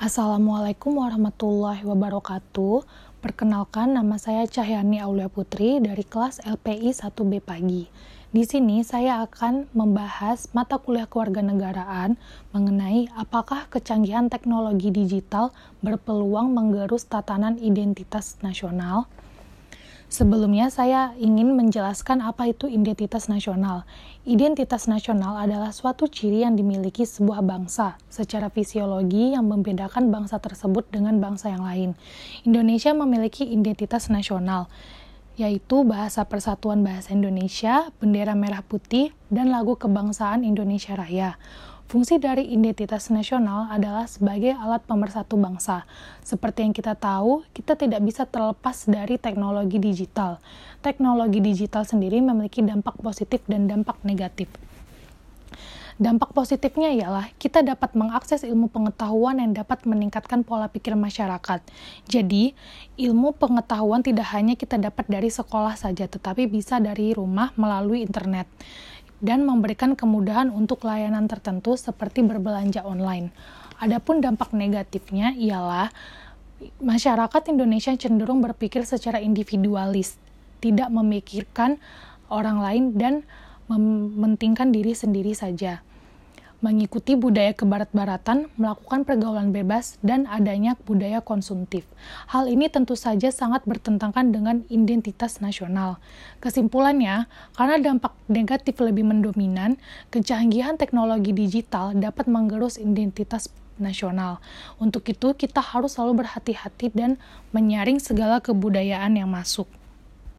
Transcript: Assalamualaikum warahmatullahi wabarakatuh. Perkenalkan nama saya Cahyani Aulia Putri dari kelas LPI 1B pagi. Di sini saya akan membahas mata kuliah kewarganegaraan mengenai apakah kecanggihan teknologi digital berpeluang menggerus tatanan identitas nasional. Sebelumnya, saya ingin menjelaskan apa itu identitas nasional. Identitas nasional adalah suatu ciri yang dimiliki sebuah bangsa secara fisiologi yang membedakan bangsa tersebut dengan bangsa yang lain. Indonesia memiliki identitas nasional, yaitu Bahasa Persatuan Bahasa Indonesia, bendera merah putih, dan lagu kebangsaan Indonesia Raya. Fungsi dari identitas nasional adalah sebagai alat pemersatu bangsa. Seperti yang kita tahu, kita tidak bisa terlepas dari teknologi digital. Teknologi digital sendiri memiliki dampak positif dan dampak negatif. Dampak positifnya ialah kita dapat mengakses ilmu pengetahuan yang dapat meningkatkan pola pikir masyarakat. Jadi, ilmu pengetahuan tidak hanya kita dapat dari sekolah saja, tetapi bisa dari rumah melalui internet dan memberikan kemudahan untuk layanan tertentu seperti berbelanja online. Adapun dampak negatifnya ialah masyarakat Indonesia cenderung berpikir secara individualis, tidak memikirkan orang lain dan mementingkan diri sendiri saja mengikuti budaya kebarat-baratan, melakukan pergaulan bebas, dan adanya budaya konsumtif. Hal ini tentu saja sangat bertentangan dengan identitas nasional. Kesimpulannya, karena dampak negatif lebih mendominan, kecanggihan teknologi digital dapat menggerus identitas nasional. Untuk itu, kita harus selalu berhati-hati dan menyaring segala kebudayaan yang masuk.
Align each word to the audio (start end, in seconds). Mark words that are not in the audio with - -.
Assalamualaikum 0.00 0.96
warahmatullahi 0.96 1.84
wabarakatuh. 1.84 2.88
Perkenalkan 3.20 3.92
nama 3.92 4.16
saya 4.16 4.48
Cahyani 4.48 4.96
Aulia 4.96 5.28
Putri 5.28 5.76
dari 5.76 6.08
kelas 6.08 6.40
LPI 6.40 6.96
1B 6.96 7.44
pagi. 7.44 7.84
Di 8.32 8.48
sini 8.48 8.80
saya 8.80 9.20
akan 9.28 9.68
membahas 9.76 10.48
mata 10.56 10.80
kuliah 10.80 11.04
kewarganegaraan 11.04 12.16
mengenai 12.56 13.12
apakah 13.12 13.68
kecanggihan 13.68 14.32
teknologi 14.32 14.88
digital 14.88 15.52
berpeluang 15.84 16.48
menggerus 16.48 17.04
tatanan 17.04 17.60
identitas 17.60 18.40
nasional. 18.40 19.04
Sebelumnya, 20.10 20.74
saya 20.74 21.14
ingin 21.22 21.54
menjelaskan 21.54 22.18
apa 22.18 22.50
itu 22.50 22.66
identitas 22.66 23.30
nasional. 23.30 23.86
Identitas 24.26 24.90
nasional 24.90 25.38
adalah 25.38 25.70
suatu 25.70 26.10
ciri 26.10 26.42
yang 26.42 26.58
dimiliki 26.58 27.06
sebuah 27.06 27.46
bangsa 27.46 27.94
secara 28.10 28.50
fisiologi 28.50 29.38
yang 29.38 29.46
membedakan 29.46 30.10
bangsa 30.10 30.42
tersebut 30.42 30.90
dengan 30.90 31.22
bangsa 31.22 31.54
yang 31.54 31.62
lain. 31.62 31.90
Indonesia 32.42 32.90
memiliki 32.90 33.46
identitas 33.46 34.10
nasional, 34.10 34.66
yaitu 35.38 35.86
Bahasa 35.86 36.26
Persatuan 36.26 36.82
Bahasa 36.82 37.14
Indonesia, 37.14 37.94
bendera 38.02 38.34
merah 38.34 38.66
putih, 38.66 39.14
dan 39.30 39.54
lagu 39.54 39.78
kebangsaan 39.78 40.42
Indonesia 40.42 40.98
Raya. 40.98 41.38
Fungsi 41.90 42.22
dari 42.22 42.46
identitas 42.46 43.10
nasional 43.10 43.66
adalah 43.66 44.06
sebagai 44.06 44.54
alat 44.54 44.78
pemersatu 44.86 45.34
bangsa. 45.34 45.90
Seperti 46.22 46.62
yang 46.62 46.70
kita 46.70 46.94
tahu, 46.94 47.42
kita 47.50 47.74
tidak 47.74 47.98
bisa 48.06 48.22
terlepas 48.30 48.86
dari 48.86 49.18
teknologi 49.18 49.82
digital. 49.82 50.38
Teknologi 50.86 51.42
digital 51.42 51.82
sendiri 51.82 52.22
memiliki 52.22 52.62
dampak 52.62 52.94
positif 53.02 53.42
dan 53.50 53.66
dampak 53.66 53.98
negatif. 54.06 54.46
Dampak 55.98 56.30
positifnya 56.30 56.94
ialah 56.94 57.26
kita 57.42 57.66
dapat 57.66 57.98
mengakses 57.98 58.46
ilmu 58.46 58.70
pengetahuan 58.70 59.42
yang 59.42 59.50
dapat 59.50 59.82
meningkatkan 59.82 60.46
pola 60.46 60.70
pikir 60.70 60.94
masyarakat. 60.94 61.58
Jadi, 62.06 62.54
ilmu 63.02 63.34
pengetahuan 63.34 64.06
tidak 64.06 64.30
hanya 64.30 64.54
kita 64.54 64.78
dapat 64.78 65.10
dari 65.10 65.26
sekolah 65.26 65.74
saja, 65.74 66.06
tetapi 66.06 66.46
bisa 66.46 66.78
dari 66.78 67.12
rumah 67.18 67.50
melalui 67.58 68.06
internet 68.06 68.46
dan 69.20 69.44
memberikan 69.44 69.92
kemudahan 69.96 70.48
untuk 70.48 70.84
layanan 70.88 71.28
tertentu 71.28 71.76
seperti 71.76 72.24
berbelanja 72.24 72.84
online. 72.84 73.32
Adapun 73.80 74.20
dampak 74.20 74.52
negatifnya 74.52 75.32
ialah 75.36 75.92
masyarakat 76.80 77.42
Indonesia 77.48 77.92
cenderung 77.96 78.44
berpikir 78.44 78.84
secara 78.84 79.20
individualis, 79.20 80.20
tidak 80.60 80.92
memikirkan 80.92 81.80
orang 82.28 82.60
lain 82.60 82.84
dan 82.96 83.14
mementingkan 83.68 84.72
diri 84.72 84.92
sendiri 84.92 85.32
saja 85.32 85.80
mengikuti 86.60 87.16
budaya 87.16 87.56
kebarat-baratan, 87.56 88.52
melakukan 88.60 89.08
pergaulan 89.08 89.52
bebas, 89.52 89.96
dan 90.04 90.28
adanya 90.28 90.76
budaya 90.84 91.24
konsumtif. 91.24 91.88
Hal 92.28 92.46
ini 92.52 92.68
tentu 92.68 92.96
saja 92.96 93.32
sangat 93.32 93.64
bertentangan 93.64 94.28
dengan 94.28 94.62
identitas 94.68 95.40
nasional. 95.40 95.96
Kesimpulannya, 96.44 97.24
karena 97.56 97.76
dampak 97.80 98.12
negatif 98.28 98.76
lebih 98.80 99.08
mendominan, 99.08 99.80
kecanggihan 100.12 100.76
teknologi 100.76 101.32
digital 101.32 101.96
dapat 101.96 102.28
menggerus 102.28 102.76
identitas 102.76 103.48
nasional. 103.80 104.44
Untuk 104.76 105.08
itu, 105.08 105.32
kita 105.32 105.64
harus 105.64 105.96
selalu 105.96 106.24
berhati-hati 106.24 106.92
dan 106.92 107.16
menyaring 107.56 107.96
segala 107.96 108.38
kebudayaan 108.44 109.16
yang 109.16 109.32
masuk. 109.32 109.79